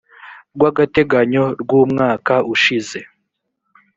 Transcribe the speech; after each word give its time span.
rw 0.55 0.61
agateganyo 0.69 1.43
rw 1.61 1.69
umwaka 1.81 2.33
ushize 2.53 2.99